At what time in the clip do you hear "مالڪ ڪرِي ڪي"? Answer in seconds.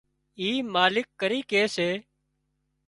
0.73-1.63